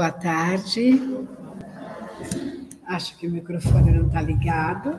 [0.00, 0.98] Boa tarde.
[2.86, 4.98] Acho que o microfone não está ligado.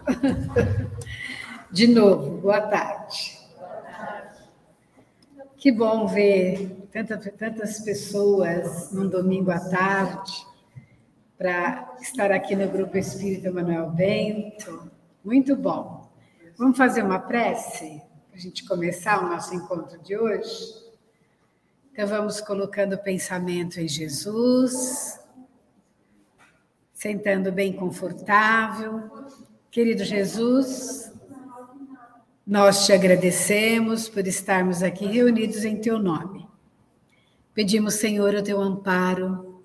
[1.73, 3.39] De novo, boa tarde.
[5.57, 6.87] Que bom ver
[7.39, 10.45] tantas pessoas num domingo à tarde
[11.35, 14.91] para estar aqui no Grupo Espírita Manuel Bento.
[15.25, 16.11] Muito bom.
[16.59, 20.90] Vamos fazer uma prece para a gente começar o nosso encontro de hoje?
[21.93, 25.19] Então, vamos colocando o pensamento em Jesus,
[26.93, 29.11] sentando bem confortável.
[29.69, 31.11] Querido Jesus,
[32.47, 36.47] nós te agradecemos por estarmos aqui reunidos em teu nome.
[37.53, 39.61] Pedimos, Senhor, o teu amparo,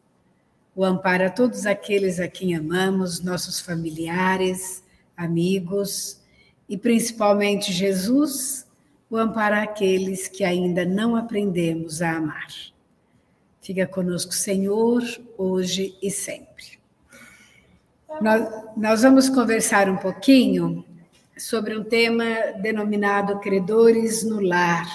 [0.75, 4.83] o amparo a todos aqueles a quem amamos, nossos familiares,
[5.17, 6.21] amigos
[6.69, 8.66] e principalmente Jesus
[9.11, 12.49] o amparar aqueles que ainda não aprendemos a amar.
[13.61, 15.03] Fica conosco, Senhor,
[15.37, 16.79] hoje e sempre.
[18.21, 20.84] Nós, nós vamos conversar um pouquinho
[21.37, 22.25] sobre um tema
[22.61, 24.89] denominado Credores no Lar.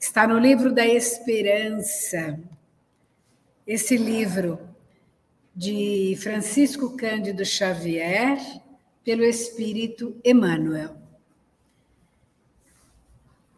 [0.00, 2.38] Está no livro da Esperança.
[3.66, 4.58] Esse livro
[5.54, 8.38] de Francisco Cândido Xavier,
[9.04, 11.03] pelo Espírito Emmanuel.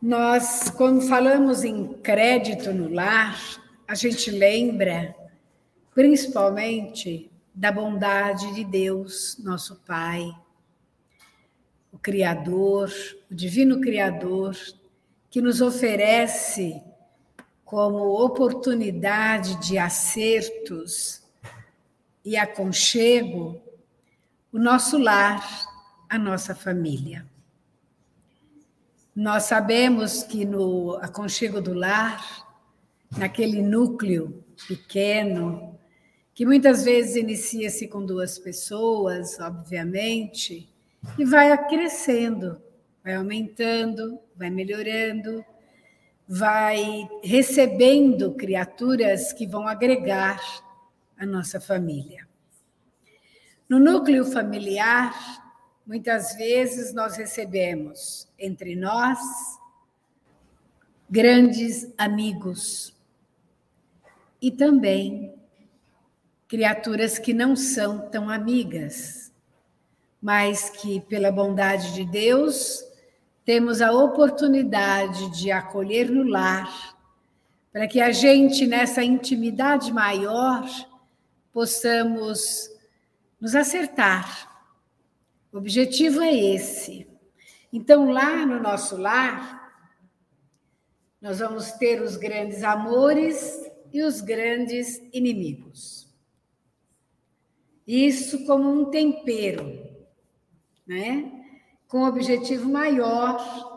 [0.01, 3.41] Nós, quando falamos em crédito no lar,
[3.89, 5.17] a gente lembra
[5.95, 10.31] principalmente da bondade de Deus, nosso Pai,
[11.91, 12.93] o Criador,
[13.31, 14.55] o Divino Criador,
[15.31, 16.83] que nos oferece
[17.65, 21.23] como oportunidade de acertos
[22.23, 23.59] e aconchego
[24.53, 25.43] o nosso lar,
[26.07, 27.27] a nossa família.
[29.17, 32.23] Nós sabemos que no aconchego do lar,
[33.17, 35.79] naquele núcleo pequeno,
[36.35, 40.69] que muitas vezes inicia-se com duas pessoas, obviamente,
[41.19, 42.61] e vai crescendo,
[43.03, 45.43] vai aumentando, vai melhorando,
[46.29, 50.39] vai recebendo criaturas que vão agregar
[51.17, 52.29] a nossa família.
[53.67, 55.15] No núcleo familiar,
[55.87, 59.21] Muitas vezes nós recebemos entre nós
[61.09, 62.93] grandes amigos
[64.43, 65.33] e também
[66.49, 69.33] criaturas que não são tão amigas,
[70.21, 72.85] mas que, pela bondade de Deus,
[73.45, 76.99] temos a oportunidade de acolher no lar,
[77.73, 80.69] para que a gente, nessa intimidade maior,
[81.53, 82.73] possamos
[83.41, 84.46] nos acertar
[85.53, 87.07] o objetivo é esse.
[87.73, 89.57] Então, lá no nosso lar,
[91.21, 96.07] nós vamos ter os grandes amores e os grandes inimigos.
[97.87, 99.89] Isso como um tempero,
[100.87, 101.33] né?
[101.89, 103.77] Com o objetivo maior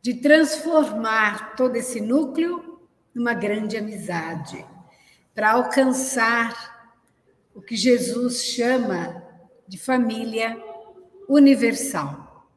[0.00, 2.80] de transformar todo esse núcleo
[3.14, 4.64] numa grande amizade,
[5.34, 6.96] para alcançar
[7.54, 9.22] o que Jesus chama
[9.66, 10.56] de família
[11.28, 12.48] universal.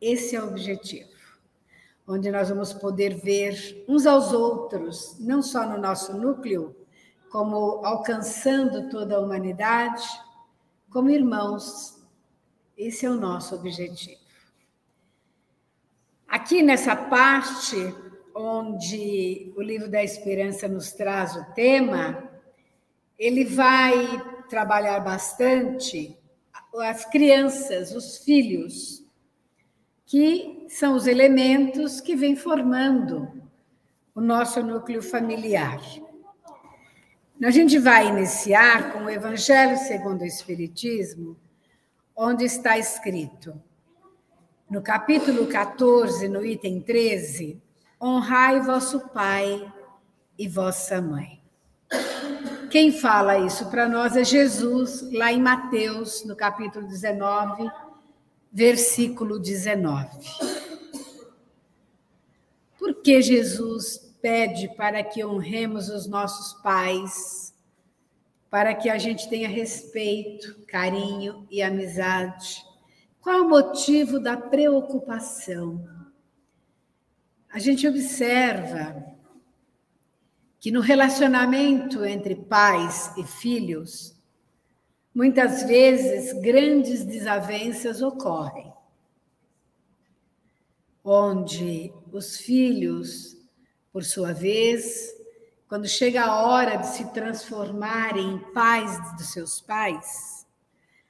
[0.00, 1.10] Esse é o objetivo,
[2.08, 6.74] onde nós vamos poder ver uns aos outros, não só no nosso núcleo,
[7.30, 10.06] como alcançando toda a humanidade,
[10.90, 12.02] como irmãos.
[12.76, 14.20] Esse é o nosso objetivo.
[16.26, 17.94] Aqui nessa parte
[18.34, 22.30] onde o livro da Esperança nos traz o tema,
[23.18, 26.18] ele vai trabalhar bastante
[26.80, 29.04] as crianças, os filhos,
[30.04, 33.28] que são os elementos que vêm formando
[34.14, 35.80] o nosso núcleo familiar.
[37.42, 41.36] A gente vai iniciar com o Evangelho segundo o Espiritismo,
[42.16, 43.60] onde está escrito,
[44.68, 47.62] no capítulo 14, no item 13,
[48.00, 49.72] honrai vosso pai
[50.38, 51.35] e vossa mãe.
[52.70, 57.70] Quem fala isso para nós é Jesus, lá em Mateus, no capítulo 19,
[58.52, 60.08] versículo 19.
[62.78, 67.54] Por que Jesus pede para que honremos os nossos pais,
[68.50, 72.64] para que a gente tenha respeito, carinho e amizade?
[73.20, 75.86] Qual o motivo da preocupação?
[77.52, 79.15] A gente observa
[80.66, 84.16] que no relacionamento entre pais e filhos,
[85.14, 88.72] muitas vezes grandes desavenças ocorrem,
[91.04, 93.36] onde os filhos,
[93.92, 95.14] por sua vez,
[95.68, 100.48] quando chega a hora de se transformarem em pais dos seus pais,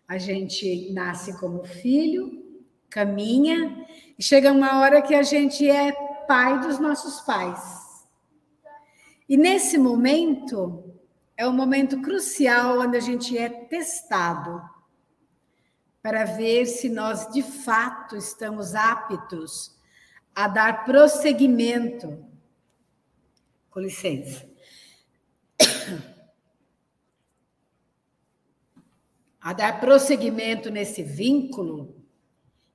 [0.06, 2.44] a gente nasce como filho,
[2.90, 3.86] caminha,
[4.18, 5.92] e chega uma hora que a gente é
[6.28, 7.85] pai dos nossos pais.
[9.28, 10.94] E nesse momento,
[11.36, 14.62] é o momento crucial onde a gente é testado
[16.00, 19.76] para ver se nós de fato estamos aptos
[20.32, 22.24] a dar prosseguimento
[23.70, 24.48] com licença.
[29.40, 31.94] A dar prosseguimento nesse vínculo,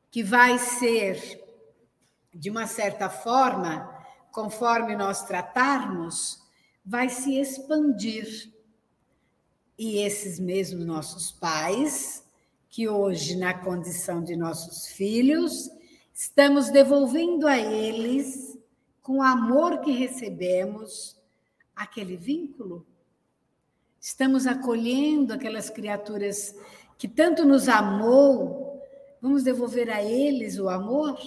[0.09, 1.41] que vai ser,
[2.33, 3.89] de uma certa forma,
[4.31, 6.40] conforme nós tratarmos,
[6.85, 8.51] vai se expandir.
[9.77, 12.23] E esses mesmos nossos pais,
[12.69, 15.69] que hoje, na condição de nossos filhos,
[16.13, 18.57] estamos devolvendo a eles
[19.01, 21.17] com o amor que recebemos,
[21.75, 22.85] aquele vínculo?
[23.99, 26.55] Estamos acolhendo aquelas criaturas
[26.97, 28.81] que tanto nos amou,
[29.21, 31.19] vamos devolver a eles o amor?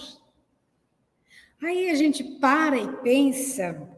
[1.61, 3.89] Aí a gente para e pensa,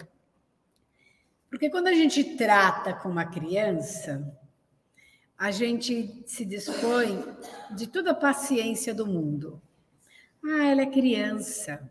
[1.49, 4.37] porque quando a gente trata com uma criança,
[5.37, 7.23] a gente se dispõe
[7.75, 9.61] de toda a paciência do mundo.
[10.43, 11.89] Ah, ela é criança.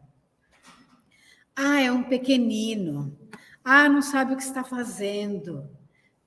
[1.54, 3.16] Ah, é um pequenino.
[3.64, 5.70] Ah, não sabe o que está fazendo.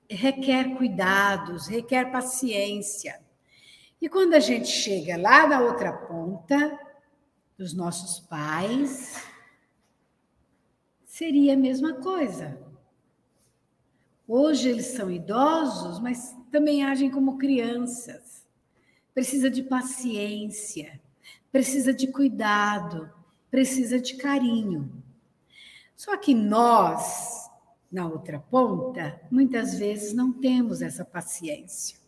[0.08, 3.20] Requer cuidados, requer paciência.
[4.00, 6.78] E quando a gente chega lá na outra ponta,
[7.56, 9.22] dos nossos pais,
[11.04, 12.69] seria a mesma coisa.
[14.32, 18.46] Hoje eles são idosos, mas também agem como crianças.
[19.12, 21.00] Precisa de paciência,
[21.50, 23.12] precisa de cuidado,
[23.50, 25.02] precisa de carinho.
[25.96, 27.50] Só que nós,
[27.90, 31.98] na outra ponta, muitas vezes não temos essa paciência.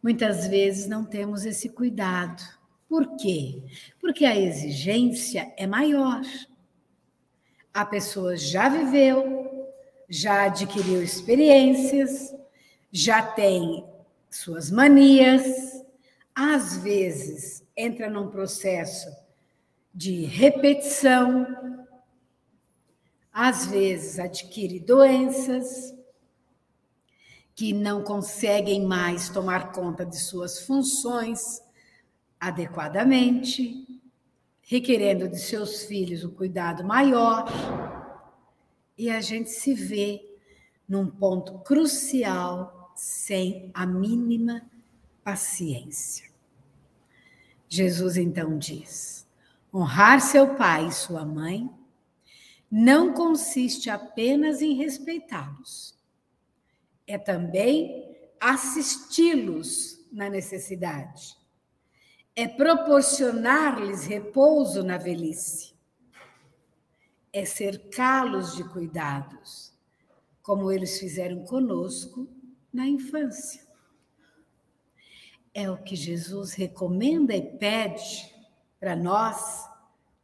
[0.00, 2.44] Muitas vezes não temos esse cuidado.
[2.88, 3.60] Por quê?
[4.00, 6.22] Porque a exigência é maior.
[7.74, 9.61] A pessoa já viveu,
[10.14, 12.34] já adquiriu experiências,
[12.90, 13.82] já tem
[14.28, 15.82] suas manias,
[16.34, 19.08] às vezes entra num processo
[19.94, 21.46] de repetição,
[23.32, 25.94] às vezes adquire doenças
[27.54, 31.62] que não conseguem mais tomar conta de suas funções
[32.38, 33.98] adequadamente,
[34.60, 38.01] requerendo de seus filhos um cuidado maior,
[38.96, 40.24] e a gente se vê
[40.88, 44.62] num ponto crucial sem a mínima
[45.24, 46.30] paciência.
[47.68, 49.26] Jesus então diz:
[49.72, 51.70] honrar seu pai e sua mãe
[52.70, 55.94] não consiste apenas em respeitá-los,
[57.06, 61.36] é também assisti-los na necessidade,
[62.34, 65.71] é proporcionar-lhes repouso na velhice,
[67.32, 69.72] é cercá-los de cuidados,
[70.42, 72.28] como eles fizeram conosco
[72.72, 73.62] na infância.
[75.54, 78.34] É o que Jesus recomenda e pede
[78.80, 79.68] para nós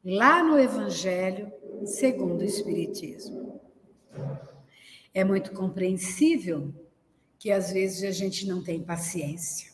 [0.04, 1.52] lá no Evangelho
[1.84, 3.60] segundo o Espiritismo.
[5.14, 6.72] É muito compreensível
[7.38, 9.70] que às vezes a gente não tem paciência.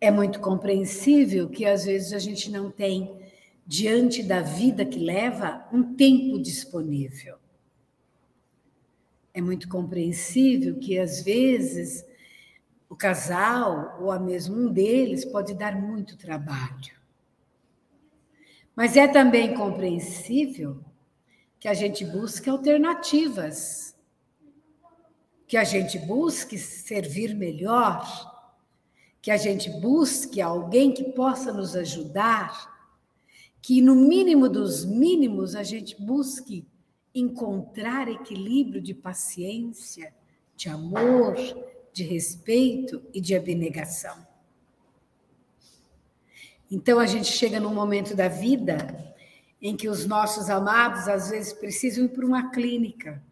[0.00, 3.16] É muito compreensível que às vezes a gente não tem,
[3.66, 7.36] diante da vida que leva, um tempo disponível.
[9.34, 12.04] É muito compreensível que às vezes
[12.88, 16.94] o casal, ou a mesmo um deles, pode dar muito trabalho.
[18.74, 20.80] Mas é também compreensível
[21.58, 23.96] que a gente busque alternativas,
[25.48, 28.06] que a gente busque servir melhor,
[29.20, 32.75] que a gente busque alguém que possa nos ajudar,
[33.60, 36.66] que no mínimo dos mínimos a gente busque
[37.14, 40.14] encontrar equilíbrio de paciência,
[40.54, 41.34] de amor,
[41.92, 44.26] de respeito e de abnegação.
[46.70, 49.14] Então a gente chega num momento da vida
[49.62, 53.22] em que os nossos amados às vezes precisam ir para uma clínica,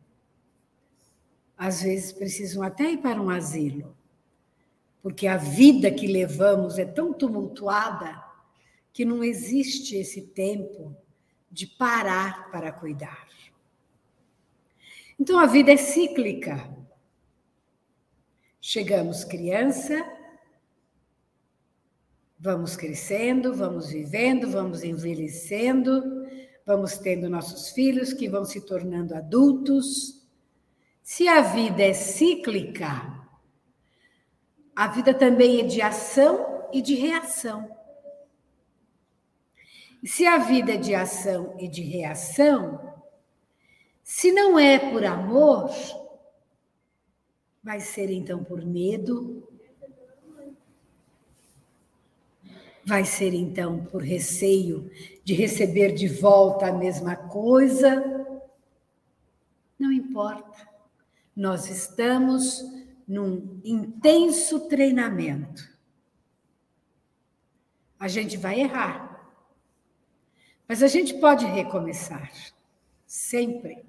[1.57, 3.95] às vezes precisam até ir para um asilo,
[5.03, 8.24] porque a vida que levamos é tão tumultuada
[8.95, 10.97] que não existe esse tempo
[11.51, 13.29] de parar para cuidar.
[15.21, 16.75] Então a vida é cíclica.
[18.59, 20.03] Chegamos criança,
[22.45, 26.27] Vamos crescendo, vamos vivendo, vamos envelhecendo,
[26.67, 30.23] vamos tendo nossos filhos que vão se tornando adultos,
[31.03, 33.19] Se a vida é cíclica,
[34.77, 37.67] a vida também é de ação e de reação.
[40.05, 42.93] Se a vida é de ação e de reação,
[44.03, 45.71] se não é por amor,
[47.63, 49.49] vai ser então por medo,
[52.85, 54.91] vai ser então por receio
[55.25, 58.05] de receber de volta a mesma coisa.
[59.79, 60.69] Não importa.
[61.35, 62.63] Nós estamos
[63.09, 65.73] num intenso treinamento.
[67.99, 69.04] A gente vai errar,
[70.75, 72.33] mas a gente pode recomeçar,
[73.07, 73.87] sempre.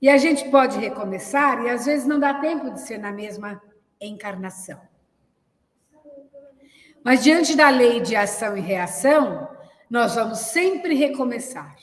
[0.00, 3.62] E a gente pode recomeçar, e às vezes não dá tempo de ser na mesma
[4.00, 4.80] encarnação.
[7.04, 9.46] Mas diante da lei de ação e reação,
[9.90, 11.76] nós vamos sempre recomeçar.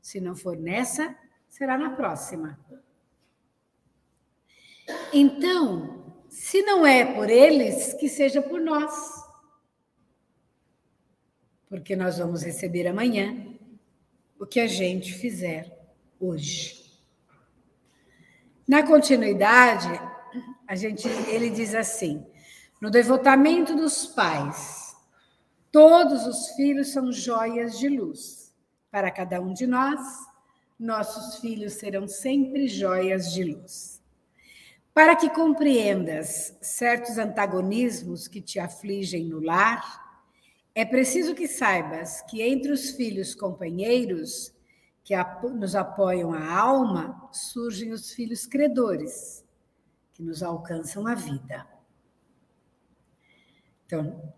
[0.00, 1.12] Se não for nessa,
[1.48, 2.56] será na próxima.
[5.12, 9.19] Então, se não é por eles, que seja por nós.
[11.70, 13.46] Porque nós vamos receber amanhã
[14.40, 15.72] o que a gente fizer
[16.18, 16.98] hoje.
[18.66, 19.88] Na continuidade,
[20.66, 22.26] a gente, ele diz assim:
[22.80, 24.96] no devotamento dos pais,
[25.70, 28.52] todos os filhos são joias de luz.
[28.90, 30.00] Para cada um de nós,
[30.76, 34.02] nossos filhos serão sempre joias de luz.
[34.92, 40.09] Para que compreendas certos antagonismos que te afligem no lar,
[40.74, 44.52] é preciso que saibas que entre os filhos companheiros
[45.02, 45.14] que
[45.52, 49.44] nos apoiam a alma, surgem os filhos credores,
[50.12, 51.66] que nos alcançam a vida.
[53.86, 54.32] Então,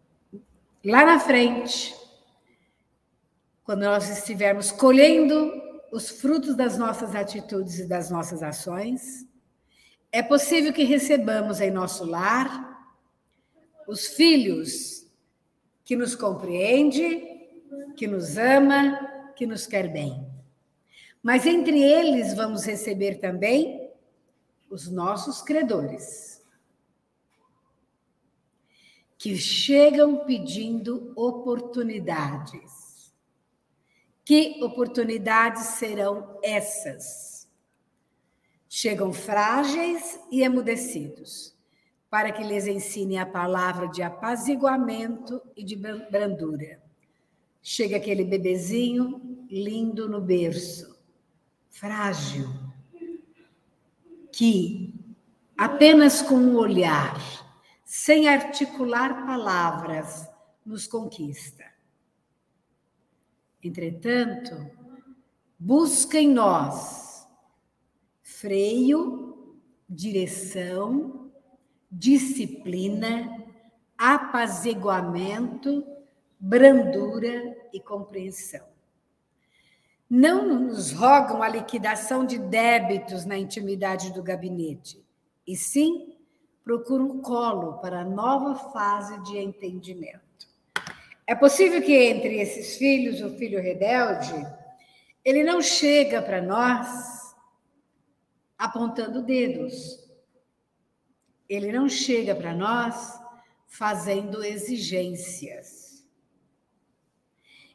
[0.82, 1.94] lá na frente,
[3.64, 5.52] quando nós estivermos colhendo
[5.92, 9.26] os frutos das nossas atitudes e das nossas ações,
[10.10, 12.72] é possível que recebamos em nosso lar
[13.86, 15.01] os filhos
[15.84, 17.22] que nos compreende,
[17.96, 20.26] que nos ama, que nos quer bem.
[21.22, 23.90] Mas entre eles vamos receber também
[24.68, 26.42] os nossos credores,
[29.18, 33.12] que chegam pedindo oportunidades.
[34.24, 37.48] Que oportunidades serão essas?
[38.68, 41.54] Chegam frágeis e emudecidos,
[42.12, 46.78] para que lhes ensine a palavra de apaziguamento e de brandura.
[47.62, 50.94] Chega aquele bebezinho lindo no berço,
[51.70, 52.50] frágil,
[54.30, 54.92] que
[55.56, 57.16] apenas com um olhar,
[57.82, 60.28] sem articular palavras,
[60.66, 61.64] nos conquista.
[63.64, 64.70] Entretanto,
[65.58, 67.26] busca em nós
[68.22, 71.21] freio, direção,
[71.92, 73.44] disciplina,
[73.98, 75.86] apaziguamento,
[76.40, 78.66] brandura e compreensão.
[80.08, 85.04] Não nos rogam a liquidação de débitos na intimidade do gabinete,
[85.46, 86.16] e sim
[86.64, 90.22] procuram um colo para a nova fase de entendimento.
[91.26, 94.34] É possível que entre esses filhos, o filho rebelde,
[95.24, 97.34] ele não chega para nós
[98.58, 100.01] apontando dedos.
[101.52, 103.20] Ele não chega para nós
[103.66, 106.02] fazendo exigências.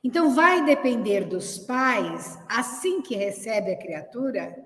[0.04, 4.66] Então, vai depender dos pais, assim que recebe a criatura,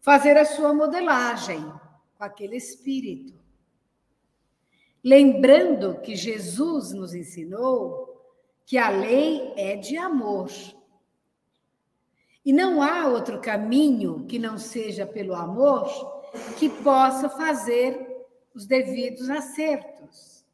[0.00, 1.60] fazer a sua modelagem
[2.16, 3.34] com aquele espírito.
[5.02, 8.22] Lembrando que Jesus nos ensinou
[8.64, 10.48] que a lei é de amor.
[12.44, 15.88] E não há outro caminho que não seja pelo amor
[16.60, 18.11] que possa fazer
[18.54, 20.44] os devidos acertos.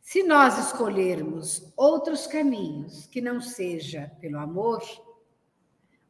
[0.00, 4.82] Se nós escolhermos outros caminhos que não seja pelo amor,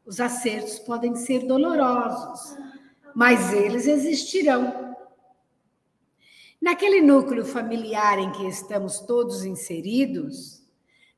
[0.05, 2.57] os acertos podem ser dolorosos,
[3.13, 4.95] mas eles existirão.
[6.59, 10.61] Naquele núcleo familiar em que estamos todos inseridos,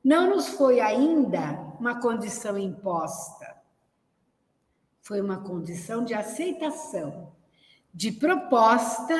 [0.02, 3.56] não nos foi ainda uma condição imposta,
[5.00, 7.33] foi uma condição de aceitação,
[7.94, 9.14] de proposta,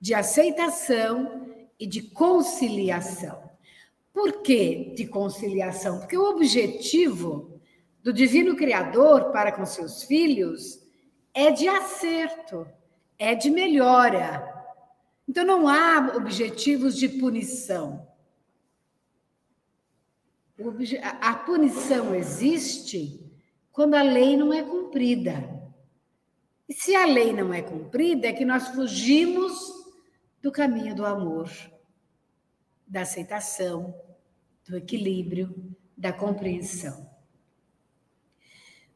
[0.00, 1.46] de aceitação
[1.78, 3.48] e de conciliação.
[4.12, 6.00] Por que de conciliação?
[6.00, 7.60] Porque o objetivo
[8.02, 10.82] do Divino Criador para com seus filhos
[11.32, 12.66] é de acerto,
[13.18, 14.52] é de melhora.
[15.28, 18.06] Então não há objetivos de punição.
[21.20, 23.20] A punição existe
[23.70, 25.55] quando a lei não é cumprida.
[26.68, 29.72] E se a lei não é cumprida, é que nós fugimos
[30.42, 31.50] do caminho do amor,
[32.86, 33.94] da aceitação,
[34.68, 35.54] do equilíbrio,
[35.96, 37.08] da compreensão.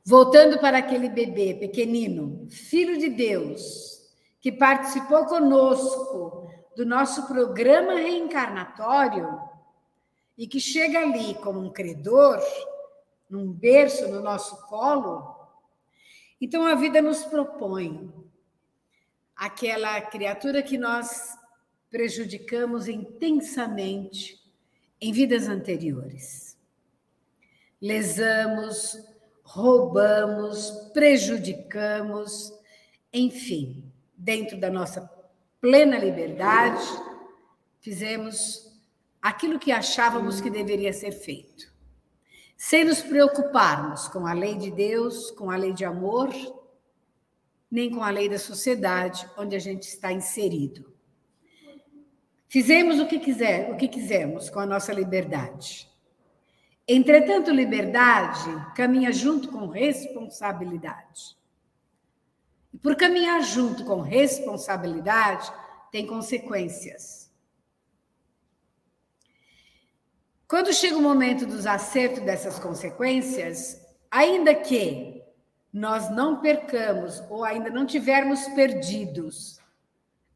[0.04, 4.10] Voltando para aquele bebê pequenino, filho de Deus,
[4.40, 9.38] que participou conosco do nosso programa reencarnatório
[10.36, 12.40] e que chega ali como um credor,
[13.28, 15.39] num berço no nosso colo,
[16.40, 18.12] então a vida nos propõe
[19.36, 21.36] aquela criatura que nós
[21.90, 24.40] prejudicamos intensamente
[25.00, 26.56] em vidas anteriores.
[27.80, 29.02] Lesamos,
[29.42, 32.52] roubamos, prejudicamos,
[33.12, 35.10] enfim, dentro da nossa
[35.60, 36.84] plena liberdade,
[37.80, 38.70] fizemos
[39.20, 41.69] aquilo que achávamos que deveria ser feito,
[42.62, 46.28] sem nos preocuparmos com a lei de Deus, com a lei de amor,
[47.70, 50.92] nem com a lei da sociedade onde a gente está inserido.
[52.50, 55.88] Fizemos o que quiser, o que quisermos com a nossa liberdade.
[56.86, 61.38] Entretanto, liberdade caminha junto com responsabilidade.
[62.74, 65.50] E por caminhar junto com responsabilidade,
[65.90, 67.19] tem consequências.
[70.50, 73.80] Quando chega o momento dos acertos dessas consequências,
[74.10, 75.22] ainda que
[75.72, 79.60] nós não percamos ou ainda não tivermos perdidos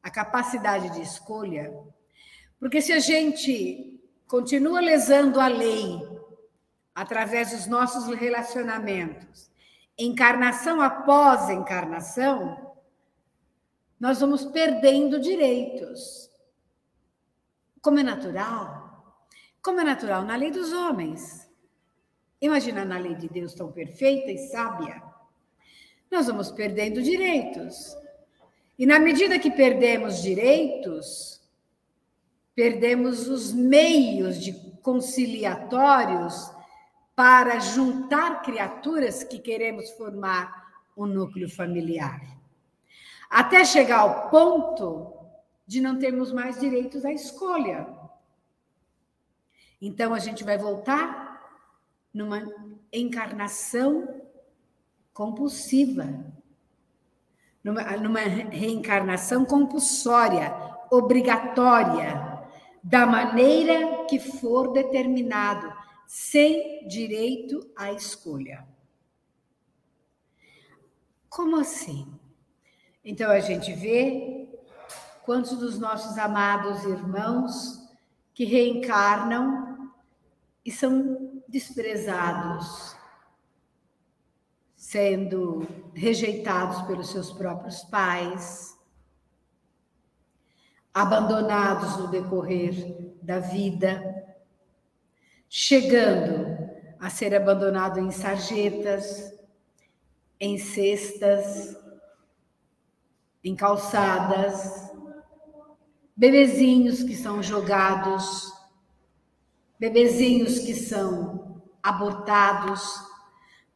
[0.00, 1.77] a capacidade de escolha,
[2.61, 6.00] porque se a gente continua lesando a lei
[6.94, 9.50] através dos nossos relacionamentos,
[9.98, 12.72] encarnação após encarnação,
[13.98, 16.31] nós vamos perdendo direitos.
[17.83, 18.84] Como é natural?
[19.64, 21.50] Como é natural na lei dos homens.
[22.38, 25.03] Imagina na lei de Deus tão perfeita e sábia.
[26.11, 27.96] Nós vamos perdendo direitos.
[28.79, 31.40] E na medida que perdemos direitos,
[32.55, 36.53] perdemos os meios de conciliatórios
[37.16, 42.20] para juntar criaturas que queremos formar um núcleo familiar.
[43.31, 45.11] Até chegar ao ponto
[45.66, 48.04] de não termos mais direitos à escolha.
[49.87, 51.61] Então a gente vai voltar
[52.12, 52.42] numa
[52.90, 54.23] encarnação
[55.12, 56.25] compulsiva,
[57.62, 60.55] numa, numa reencarnação compulsória,
[60.90, 62.33] obrigatória,
[62.83, 65.70] da maneira que for determinado
[66.07, 68.66] sem direito à escolha.
[71.29, 72.11] Como assim?
[73.05, 74.49] Então a gente vê
[75.25, 77.87] quantos dos nossos amados irmãos
[78.33, 79.63] que reencarnam
[80.64, 82.96] e são desprezados,
[84.74, 88.74] sendo rejeitados pelos seus próprios pais,
[90.92, 94.24] abandonados no decorrer da vida,
[95.48, 96.57] chegando
[97.00, 99.35] a ser abandonado em sarjetas,
[100.38, 101.77] em cestas,
[103.42, 104.90] em calçadas,
[106.16, 108.54] bebezinhos que são jogados,
[109.85, 112.83] bebezinhos que são abortados,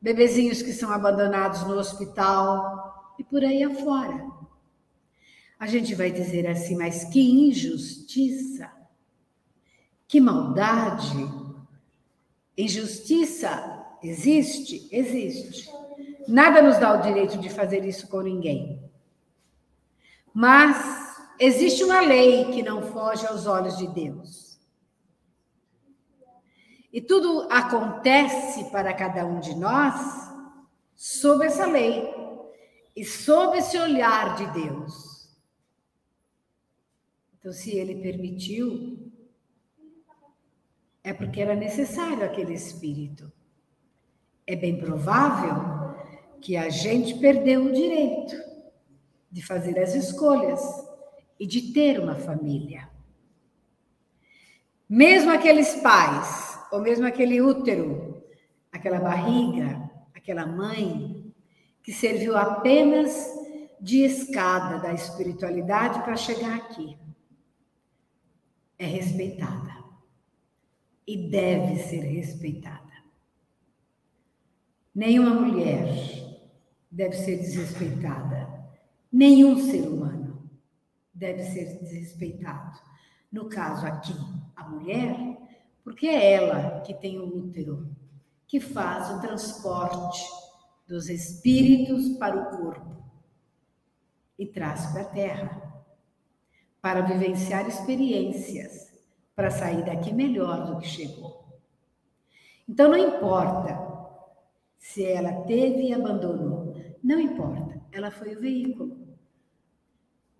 [0.00, 4.26] bebezinhos que são abandonados no hospital e por aí afora.
[5.60, 8.72] A gente vai dizer assim, mas que injustiça,
[10.06, 11.28] que maldade
[12.56, 14.88] Injustiça existe?
[14.90, 15.70] Existe.
[16.26, 18.82] Nada nos dá o direito de fazer isso com ninguém.
[20.34, 24.47] Mas existe uma lei que não foge aos olhos de Deus.
[26.92, 29.94] E tudo acontece para cada um de nós
[30.96, 32.08] sob essa lei
[32.96, 35.18] e sob esse olhar de Deus.
[37.38, 39.12] Então, se ele permitiu,
[41.04, 43.30] é porque era necessário aquele espírito.
[44.46, 45.96] É bem provável
[46.40, 48.36] que a gente perdeu o direito
[49.30, 50.60] de fazer as escolhas
[51.38, 52.88] e de ter uma família.
[54.88, 58.22] Mesmo aqueles pais, ou mesmo aquele útero,
[58.70, 61.32] aquela barriga, aquela mãe,
[61.82, 63.32] que serviu apenas
[63.80, 66.98] de escada da espiritualidade para chegar aqui,
[68.78, 69.78] é respeitada
[71.06, 72.86] e deve ser respeitada.
[74.94, 75.88] Nenhuma mulher
[76.90, 78.68] deve ser desrespeitada,
[79.10, 80.50] nenhum ser humano
[81.14, 82.78] deve ser desrespeitado.
[83.30, 84.14] No caso aqui,
[84.56, 85.37] a mulher,
[85.82, 87.88] porque é ela que tem o útero,
[88.46, 90.22] que faz o transporte
[90.86, 92.96] dos espíritos para o corpo.
[94.38, 95.84] e traz para a terra,
[96.80, 98.92] para vivenciar experiências,
[99.34, 101.44] para sair daqui melhor do que chegou.
[102.68, 103.76] Então não importa
[104.78, 108.96] se ela teve e abandonou, não importa, ela foi o veículo.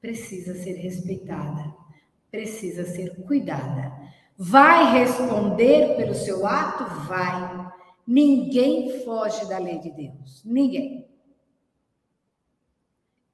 [0.01, 1.75] Precisa ser respeitada,
[2.31, 3.93] precisa ser cuidada.
[4.41, 6.85] Vai responder pelo seu ato?
[7.07, 7.73] Vai.
[8.07, 10.45] Ninguém foge da lei de Deus.
[10.45, 11.09] Ninguém.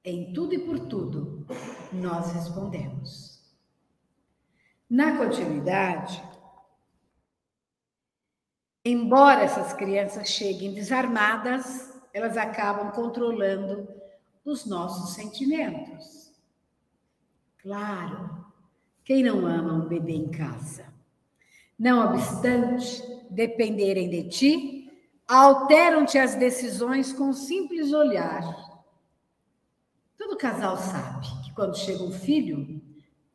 [0.03, 1.45] Em tudo e por tudo,
[1.93, 3.39] nós respondemos.
[4.89, 6.23] Na continuidade,
[8.83, 13.87] embora essas crianças cheguem desarmadas, elas acabam controlando
[14.43, 16.33] os nossos sentimentos.
[17.59, 18.45] Claro,
[19.03, 20.94] quem não ama um bebê em casa?
[21.77, 24.91] Não obstante dependerem de ti,
[25.27, 28.65] alteram-te as decisões com um simples olhar
[30.25, 32.81] Todo casal sabe que quando chega um filho,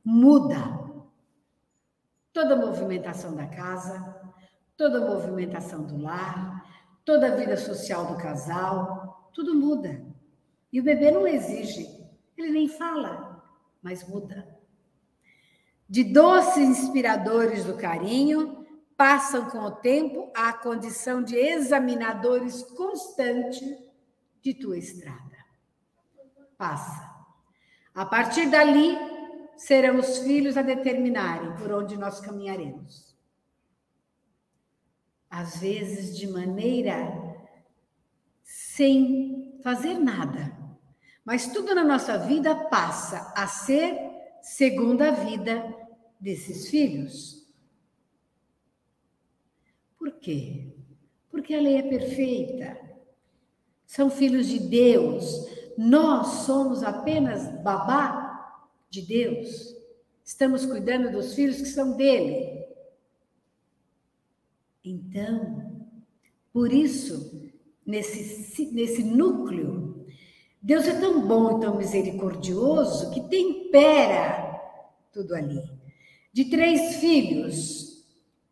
[0.04, 0.56] muda
[2.32, 4.34] toda a movimentação da casa,
[4.76, 6.66] toda a movimentação do lar,
[7.04, 10.04] toda a vida social do casal, tudo muda.
[10.72, 11.86] E o bebê não exige,
[12.36, 13.40] ele nem fala,
[13.80, 14.49] mas muda.
[15.90, 18.64] De doces inspiradores do carinho,
[18.96, 23.76] passam com o tempo à condição de examinadores constante
[24.40, 25.30] de tua estrada
[26.60, 27.10] passa.
[27.94, 28.98] A partir dali,
[29.56, 33.16] serão os filhos a determinarem por onde nós caminharemos.
[35.30, 37.10] Às vezes, de maneira
[38.42, 40.54] sem fazer nada,
[41.24, 43.96] mas tudo na nossa vida passa a ser
[44.42, 45.74] segundo a vida
[46.20, 47.46] desses filhos.
[49.98, 50.74] Por quê?
[51.30, 52.78] Porque a lei é perfeita.
[53.86, 59.74] São filhos de Deus, nós somos apenas babá de Deus.
[60.24, 62.64] Estamos cuidando dos filhos que são dele.
[64.84, 65.86] Então,
[66.52, 67.50] por isso,
[67.84, 70.06] nesse, nesse núcleo,
[70.62, 74.60] Deus é tão bom e tão misericordioso que tempera
[75.12, 75.79] tudo ali.
[76.32, 78.06] De três filhos,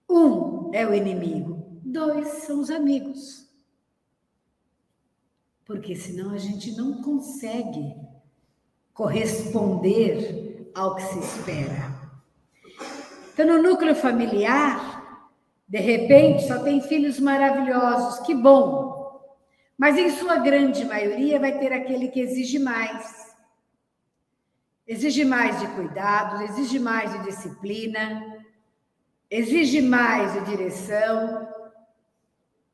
[0.08, 3.48] um é o inimigo, dois são os amigos
[5.68, 7.94] porque senão a gente não consegue
[8.94, 11.94] corresponder ao que se espera.
[13.34, 15.28] Então, no núcleo familiar,
[15.68, 18.96] de repente, só tem filhos maravilhosos, que bom!
[19.76, 23.36] Mas em sua grande maioria vai ter aquele que exige mais.
[24.88, 28.42] Exige mais de cuidado, exige mais de disciplina,
[29.30, 31.46] exige mais de direção,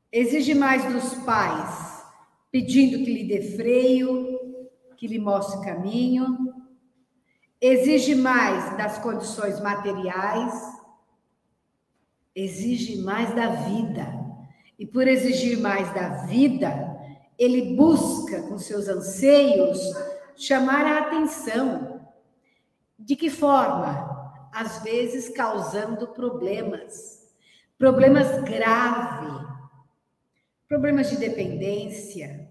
[0.09, 2.05] exige mais dos pais
[2.49, 4.39] pedindo que lhe dê freio,
[4.95, 6.55] que lhe mostre caminho,
[7.59, 10.53] exige mais das condições materiais,
[12.33, 14.07] exige mais da vida.
[14.79, 16.73] E por exigir mais da vida,
[17.37, 19.77] ele busca com seus anseios
[20.37, 21.94] chamar a atenção.
[22.97, 24.49] De que forma?
[24.53, 27.21] Às vezes causando problemas,
[27.77, 29.45] problemas graves,
[30.67, 32.49] problemas de dependência,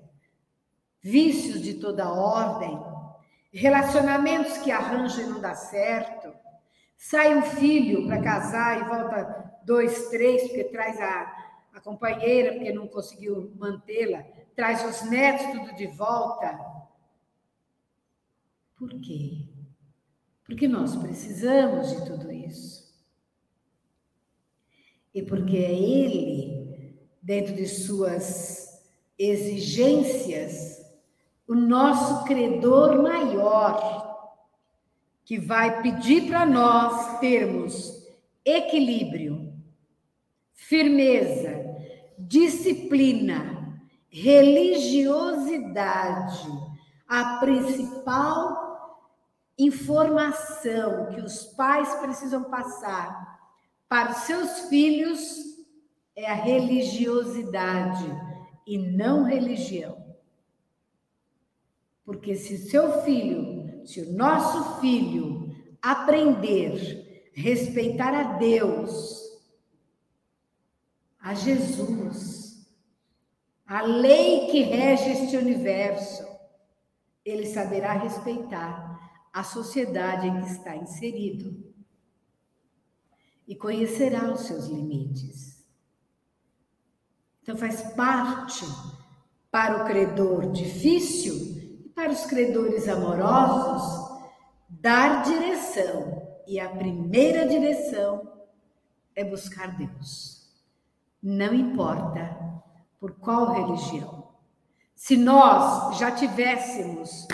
[1.00, 2.78] vícios de toda ordem,
[3.52, 6.32] relacionamentos que arranjam e não dá certo.
[6.96, 11.34] Sai um filho para casar e volta dois, três, porque traz a,
[11.72, 16.58] a companheira, porque não conseguiu mantê-la, traz os netos tudo de volta.
[18.76, 19.53] Por quê?
[20.44, 22.84] Porque nós precisamos de tudo isso.
[25.14, 28.82] E porque é Ele, dentro de suas
[29.18, 30.84] exigências,
[31.46, 34.02] o nosso credor maior,
[35.24, 38.06] que vai pedir para nós termos
[38.44, 39.54] equilíbrio,
[40.52, 41.64] firmeza,
[42.18, 43.80] disciplina,
[44.10, 46.46] religiosidade,
[47.08, 48.73] a principal
[49.58, 53.34] informação que os pais precisam passar
[53.88, 55.54] para os seus filhos
[56.16, 58.04] é a religiosidade
[58.66, 60.04] e não religião.
[62.04, 69.22] Porque se seu filho, se o nosso filho aprender a respeitar a Deus,
[71.20, 72.66] a Jesus,
[73.66, 76.24] a lei que rege este universo,
[77.24, 78.83] ele saberá respeitar
[79.34, 81.74] a sociedade em que está inserido
[83.48, 85.66] e conhecerá os seus limites.
[87.42, 88.64] Então, faz parte
[89.50, 91.54] para o credor difícil
[91.94, 94.20] para os credores amorosos,
[94.68, 96.22] dar direção.
[96.46, 98.30] E a primeira direção
[99.16, 100.52] é buscar Deus.
[101.22, 102.36] Não importa
[103.00, 104.28] por qual religião.
[104.94, 107.26] Se nós já tivéssemos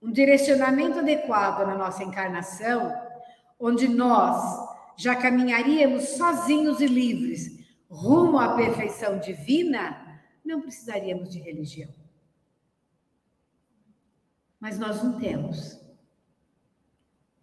[0.00, 2.94] um direcionamento adequado na nossa encarnação,
[3.58, 7.58] onde nós já caminharíamos sozinhos e livres
[7.90, 11.90] rumo à perfeição divina, não precisaríamos de religião.
[14.60, 15.80] Mas nós não temos.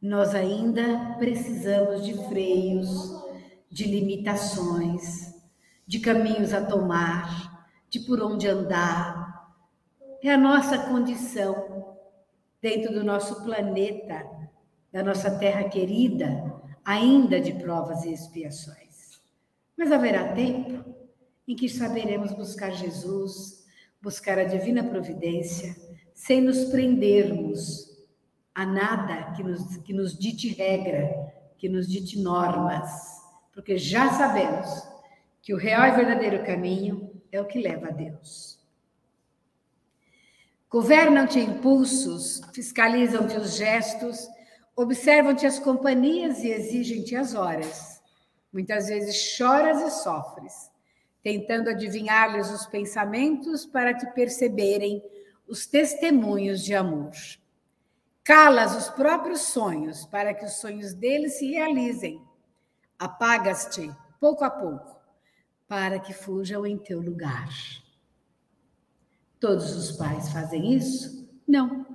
[0.01, 2.89] Nós ainda precisamos de freios,
[3.71, 5.33] de limitações,
[5.87, 9.55] de caminhos a tomar, de por onde andar.
[10.21, 11.74] É a nossa condição
[12.65, 14.27] dentro do nosso planeta,
[14.91, 16.51] da nossa terra querida,
[16.83, 19.21] ainda de provas e expiações.
[19.77, 20.83] Mas haverá tempo
[21.47, 23.63] em que saberemos buscar Jesus,
[24.01, 25.75] buscar a divina providência,
[26.11, 27.95] sem nos prendermos
[28.55, 32.89] a nada que nos, que nos dite regra, que nos dite normas,
[33.53, 34.67] porque já sabemos
[35.39, 38.64] que o real e verdadeiro caminho é o que leva a Deus.
[40.75, 44.27] Governam-te impulsos, fiscalizam-te os gestos,
[44.75, 48.01] observam-te as companhias e exigem-te as horas.
[48.51, 50.69] Muitas vezes choras e sofres,
[51.23, 55.01] tentando adivinhar-lhes os pensamentos para te perceberem
[55.47, 57.13] os testemunhos de amor.
[58.21, 62.21] Calas os próprios sonhos para que os sonhos deles se realizem.
[62.99, 64.99] Apagas-te pouco a pouco
[65.69, 67.47] para que fujam em teu lugar.
[69.39, 71.27] Todos os pais fazem isso?
[71.47, 71.85] Não.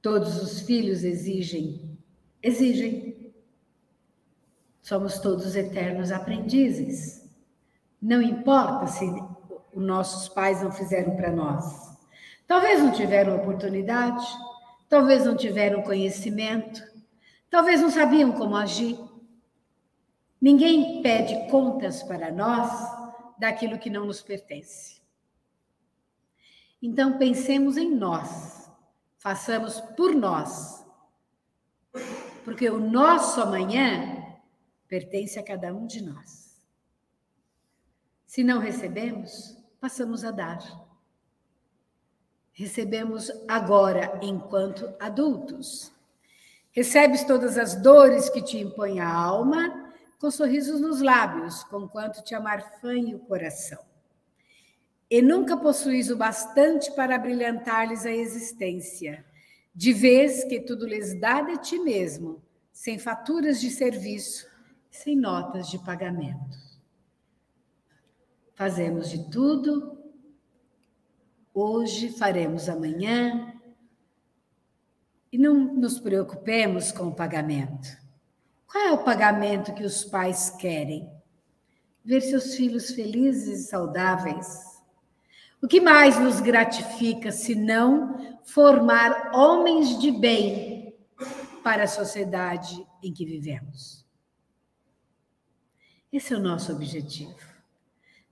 [0.00, 1.98] Todos os filhos exigem?
[2.42, 3.32] Exigem.
[4.80, 7.30] Somos todos eternos aprendizes.
[8.00, 9.04] Não importa se
[9.72, 11.92] os nossos pais não fizeram para nós.
[12.46, 14.26] Talvez não tiveram oportunidade,
[14.88, 16.82] talvez não tiveram conhecimento,
[17.48, 18.98] talvez não sabiam como agir.
[20.40, 22.68] Ninguém pede contas para nós
[23.38, 25.01] daquilo que não nos pertence.
[26.82, 28.68] Então pensemos em nós,
[29.16, 30.84] façamos por nós,
[32.44, 34.36] porque o nosso amanhã
[34.88, 36.60] pertence a cada um de nós.
[38.26, 40.58] Se não recebemos, passamos a dar.
[42.52, 45.92] Recebemos agora enquanto adultos.
[46.72, 52.34] Recebes todas as dores que te impõe a alma com sorrisos nos lábios, conquanto te
[52.34, 53.91] amarfanhe o coração.
[55.12, 59.22] E nunca possuís o bastante para brilhantar-lhes a existência,
[59.74, 64.50] de vez que tudo lhes dá de ti mesmo, sem faturas de serviço,
[64.90, 66.56] sem notas de pagamento.
[68.54, 69.98] Fazemos de tudo,
[71.52, 73.52] hoje faremos amanhã,
[75.30, 77.86] e não nos preocupemos com o pagamento.
[78.66, 81.06] Qual é o pagamento que os pais querem?
[82.02, 84.71] Ver seus filhos felizes e saudáveis.
[85.62, 90.92] O que mais nos gratifica se não formar homens de bem
[91.62, 94.04] para a sociedade em que vivemos?
[96.12, 97.38] Esse é o nosso objetivo.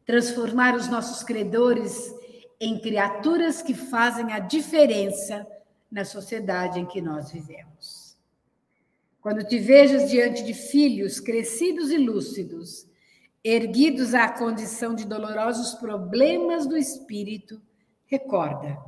[0.05, 2.13] Transformar os nossos credores
[2.61, 5.47] em criaturas que fazem a diferença
[5.89, 8.19] na sociedade em que nós vivemos.
[9.21, 12.90] Quando te vejas diante de filhos crescidos e lúcidos,
[13.45, 17.61] erguidos à condição de dolorosos problemas do espírito,
[18.07, 18.79] recorda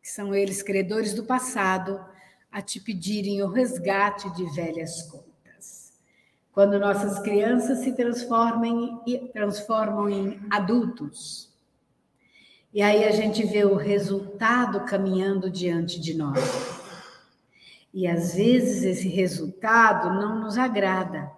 [0.00, 2.04] que são eles credores do passado
[2.50, 5.92] a te pedirem o resgate de velhas contas.
[6.52, 11.50] Quando nossas crianças se transformam em, transformam em adultos,
[12.74, 16.38] e aí a gente vê o resultado caminhando diante de nós.
[17.92, 21.30] E às vezes esse resultado não nos agrada.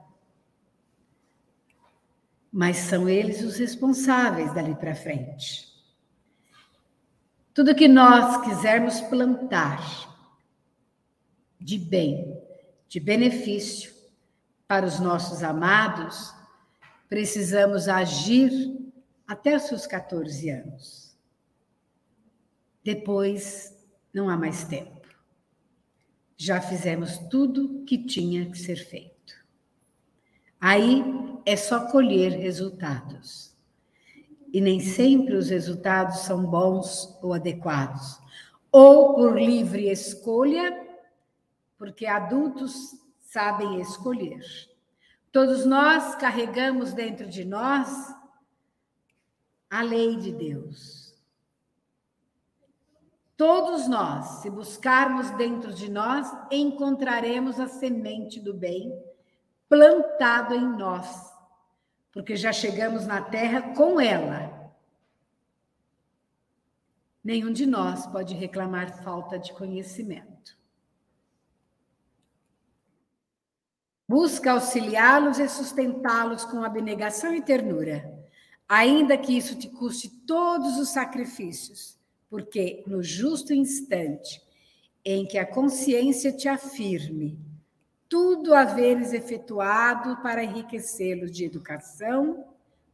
[2.57, 5.75] Mas são eles os responsáveis dali para frente.
[7.53, 9.83] Tudo que nós quisermos plantar
[11.61, 12.40] de bem,
[12.88, 13.93] de benefício
[14.69, 16.33] para os nossos amados,
[17.09, 18.53] precisamos agir
[19.27, 21.19] até os seus 14 anos.
[22.85, 23.77] Depois,
[24.12, 25.09] não há mais tempo.
[26.37, 29.35] Já fizemos tudo que tinha que ser feito.
[30.61, 31.03] Aí
[31.44, 33.54] é só colher resultados.
[34.52, 38.18] E nem sempre os resultados são bons ou adequados.
[38.70, 40.87] Ou por livre escolha,
[41.76, 44.40] porque adultos sabem escolher.
[45.33, 48.14] Todos nós carregamos dentro de nós
[49.68, 51.12] a lei de Deus.
[53.37, 58.96] Todos nós, se buscarmos dentro de nós, encontraremos a semente do bem
[59.68, 61.34] plantado em nós,
[62.14, 64.72] porque já chegamos na terra com ela.
[67.22, 70.57] Nenhum de nós pode reclamar falta de conhecimento.
[74.07, 78.24] Busca auxiliá-los e sustentá-los com abnegação e ternura,
[78.68, 81.98] ainda que isso te custe todos os sacrifícios,
[82.31, 84.40] porque no justo instante
[85.05, 87.43] em que a consciência te afirme
[88.14, 92.44] tudo haveres efetuado para enriquecê-los de educação,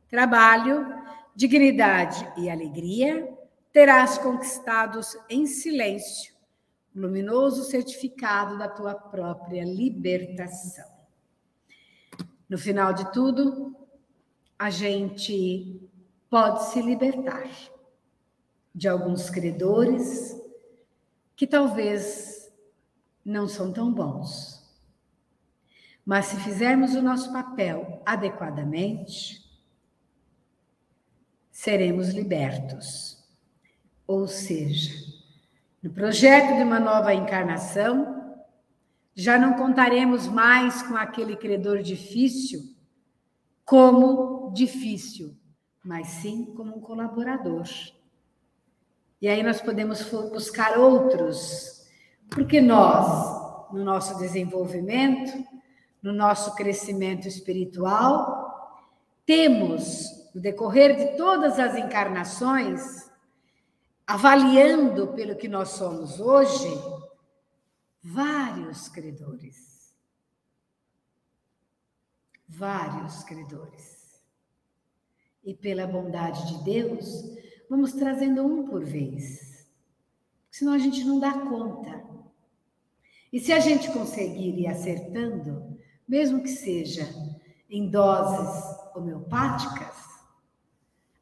[0.09, 0.87] trabalho,
[1.37, 3.31] dignidade e alegria,
[3.71, 6.33] terás conquistados em silêncio
[6.97, 10.89] o luminoso certificado da tua própria libertação.
[12.49, 13.77] No final de tudo,
[14.59, 15.87] a gente
[16.31, 17.47] pode se libertar
[18.75, 20.35] de alguns credores
[21.37, 22.51] que talvez
[23.23, 24.60] não são tão bons.
[26.11, 29.49] Mas se fizermos o nosso papel adequadamente,
[31.53, 33.17] seremos libertos.
[34.09, 34.93] Ou seja,
[35.81, 38.35] no projeto de uma nova encarnação,
[39.15, 42.75] já não contaremos mais com aquele credor difícil
[43.65, 45.39] como difícil,
[45.85, 47.69] mas sim como um colaborador.
[49.23, 51.89] E aí nós podemos buscar outros,
[52.29, 55.49] porque nós, no nosso desenvolvimento,
[56.03, 58.41] no nosso crescimento espiritual,
[59.27, 63.11] temos, no decorrer de todas as encarnações,
[64.07, 66.69] avaliando pelo que nós somos hoje,
[68.03, 69.95] vários credores.
[72.49, 74.21] Vários credores.
[75.45, 77.25] E pela bondade de Deus,
[77.69, 79.71] vamos trazendo um por vez.
[80.51, 82.05] Senão a gente não dá conta.
[83.33, 85.70] E se a gente conseguir ir acertando,
[86.11, 87.09] mesmo que seja
[87.71, 88.65] em doses
[88.97, 89.97] homeopáticas,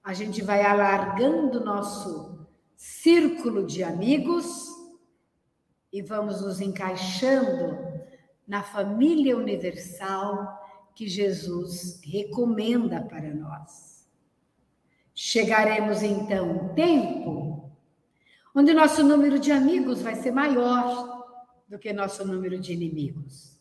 [0.02, 4.66] a gente vai alargando nosso círculo de amigos
[5.92, 7.76] e vamos nos encaixando
[8.46, 10.58] na família universal
[10.94, 14.08] que Jesus recomenda para nós.
[15.14, 17.70] Chegaremos então um tempo
[18.54, 21.26] onde nosso número de amigos vai ser maior
[21.68, 23.57] do que nosso número de inimigos.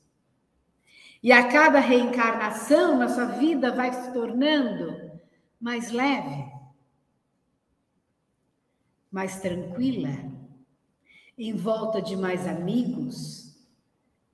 [1.21, 5.19] E a cada reencarnação, nossa vida vai se tornando
[5.59, 6.45] mais leve,
[9.11, 10.09] mais tranquila
[11.37, 13.55] em volta de mais amigos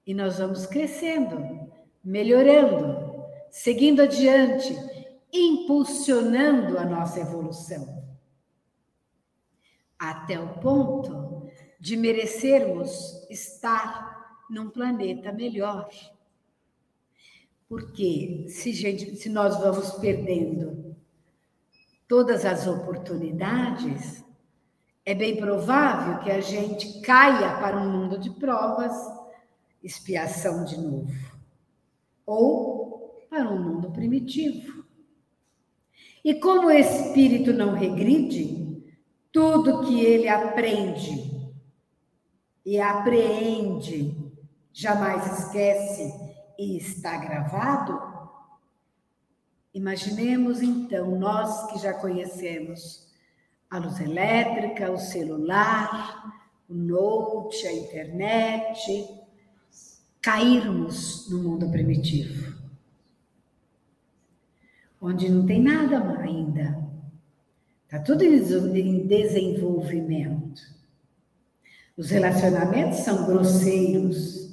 [0.05, 1.69] e nós vamos crescendo,
[2.03, 4.73] melhorando, seguindo adiante,
[5.31, 8.03] impulsionando a nossa evolução.
[9.97, 15.89] Até o ponto de merecermos estar num planeta melhor.
[17.73, 20.95] Porque se, gente, se nós vamos perdendo
[22.07, 24.23] todas as oportunidades,
[25.03, 28.93] é bem provável que a gente caia para um mundo de provas,
[29.81, 31.11] expiação de novo,
[32.27, 34.85] ou para um mundo primitivo.
[36.23, 38.85] E como o espírito não regride,
[39.31, 41.51] tudo que ele aprende
[42.63, 44.15] e apreende
[44.71, 46.22] jamais esquece
[46.57, 47.99] e está gravado.
[49.73, 53.11] Imaginemos então nós que já conhecemos
[53.69, 56.31] a luz elétrica, o celular,
[56.69, 59.09] o note, a internet,
[60.21, 62.55] cairmos no mundo primitivo,
[65.01, 66.87] onde não tem nada ainda,
[67.83, 70.61] está tudo em desenvolvimento.
[71.97, 74.52] Os relacionamentos são grosseiros,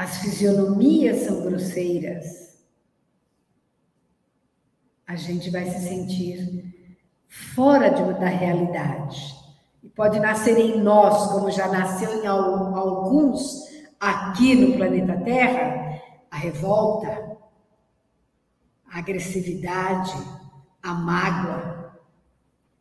[0.00, 2.58] as fisionomias são grosseiras.
[5.06, 6.64] A gente vai se sentir
[7.28, 9.36] fora de, da realidade.
[9.82, 13.68] E pode nascer em nós, como já nasceu em alguns
[14.00, 17.36] aqui no planeta Terra, a revolta,
[18.90, 20.14] a agressividade,
[20.82, 22.00] a mágoa,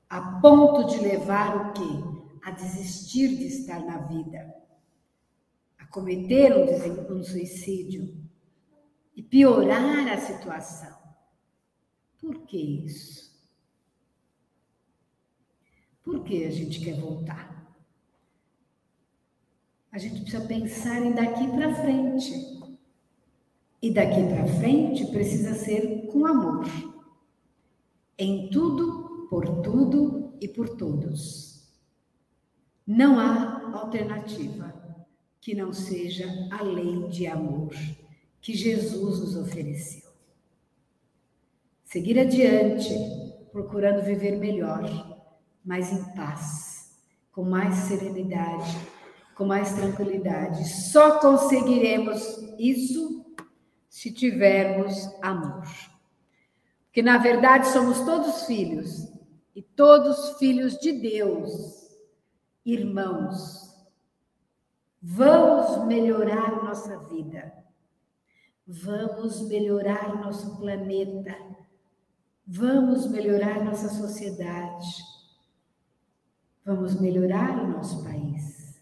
[0.10, 2.40] a ponto de levar o quê?
[2.46, 4.56] A desistir de estar na vida,
[5.90, 8.16] cometer um, um suicídio
[9.16, 10.98] e piorar a situação.
[12.20, 13.30] Por que isso?
[16.04, 17.60] Por que a gente quer voltar?
[19.92, 22.60] A gente precisa pensar em daqui para frente.
[23.82, 26.66] E daqui para frente precisa ser com amor.
[28.18, 31.68] Em tudo, por tudo e por todos.
[32.86, 34.79] Não há alternativa
[35.42, 37.74] que não seja a lei de amor
[38.42, 40.10] que Jesus nos ofereceu.
[41.84, 42.94] Seguir adiante,
[43.52, 44.84] procurando viver melhor,
[45.66, 47.00] mais em paz,
[47.32, 48.78] com mais serenidade,
[49.36, 50.68] com mais tranquilidade.
[50.68, 52.22] Só conseguiremos
[52.58, 53.26] isso
[53.90, 55.68] se tivermos amor.
[56.86, 59.08] Porque na verdade somos todos filhos
[59.56, 61.90] e todos filhos de Deus,
[62.66, 63.69] irmãos.
[65.02, 67.54] Vamos melhorar nossa vida.
[68.68, 71.36] Vamos melhorar nosso planeta.
[72.46, 74.88] Vamos melhorar nossa sociedade.
[76.66, 78.82] Vamos melhorar o nosso país.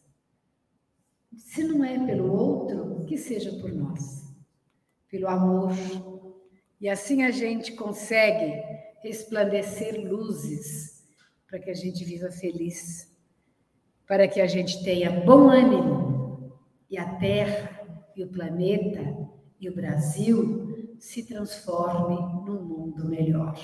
[1.38, 4.28] Se não é pelo outro, que seja por nós.
[5.10, 5.72] Pelo amor.
[6.82, 8.64] E assim a gente consegue
[9.04, 11.08] resplandecer luzes
[11.48, 13.16] para que a gente viva feliz,
[14.08, 16.07] para que a gente tenha bom ânimo
[16.90, 17.70] e a Terra
[18.16, 19.30] e o planeta
[19.60, 22.16] e o Brasil se transforme
[22.46, 23.58] num mundo melhor.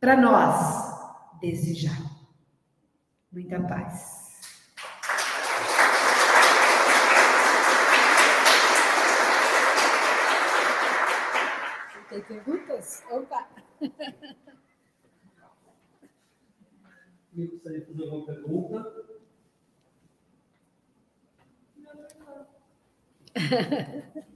[0.00, 1.92] Para nós, desde já.
[3.30, 4.28] Muita paz.
[12.08, 13.04] Tem perguntas?
[13.08, 13.48] Opa!
[17.36, 19.19] Eu gostaria de fazer uma pergunta.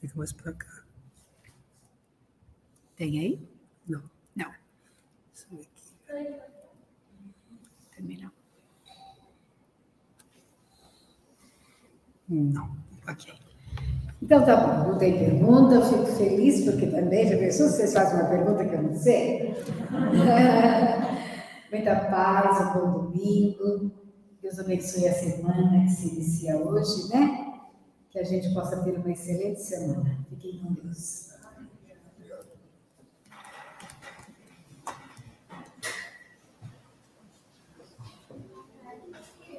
[0.00, 0.84] Fica mais para cá.
[2.96, 3.48] Tem aí?
[3.88, 4.02] Não.
[4.36, 4.52] Não.
[5.32, 5.68] Isso aqui.
[7.96, 8.30] Também não.
[12.28, 12.76] Não.
[13.08, 13.34] Ok.
[14.22, 17.92] Então tá bom, não tem pergunta, eu fico feliz porque também já pensou se vocês
[17.92, 19.54] fazem uma pergunta que eu não sei?
[21.70, 24.03] Muita paz, um bom domingo.
[24.44, 27.62] Deus abençoe a semana que se inicia hoje, né?
[28.10, 30.18] Que a gente possa ter uma excelente semana.
[30.28, 31.33] Fiquem com Deus.